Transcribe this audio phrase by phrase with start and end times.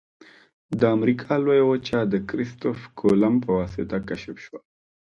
[0.79, 4.59] د امریکا لویه وچه د کرستف کولمب په واسطه کشف شوه.